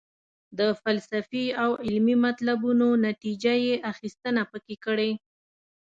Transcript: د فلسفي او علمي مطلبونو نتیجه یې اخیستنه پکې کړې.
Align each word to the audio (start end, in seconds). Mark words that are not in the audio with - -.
د 0.57 0.59
فلسفي 0.81 1.45
او 1.63 1.69
علمي 1.85 2.15
مطلبونو 2.25 2.87
نتیجه 3.07 3.53
یې 3.65 3.75
اخیستنه 3.91 4.41
پکې 4.51 4.75
کړې. 4.85 5.11